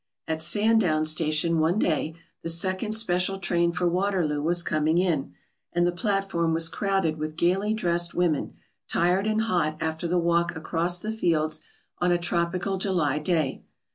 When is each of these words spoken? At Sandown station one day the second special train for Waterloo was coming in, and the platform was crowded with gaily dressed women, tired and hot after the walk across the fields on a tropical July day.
At 0.27 0.41
Sandown 0.41 1.05
station 1.05 1.59
one 1.59 1.77
day 1.77 2.15
the 2.41 2.49
second 2.49 2.93
special 2.93 3.37
train 3.37 3.71
for 3.71 3.87
Waterloo 3.87 4.41
was 4.41 4.63
coming 4.63 4.97
in, 4.97 5.35
and 5.73 5.85
the 5.85 5.91
platform 5.91 6.55
was 6.55 6.69
crowded 6.69 7.17
with 7.19 7.35
gaily 7.37 7.75
dressed 7.75 8.15
women, 8.15 8.55
tired 8.89 9.27
and 9.27 9.41
hot 9.41 9.77
after 9.79 10.07
the 10.07 10.17
walk 10.17 10.55
across 10.55 10.97
the 10.99 11.11
fields 11.11 11.61
on 11.99 12.11
a 12.11 12.17
tropical 12.17 12.79
July 12.79 13.19
day. 13.19 13.61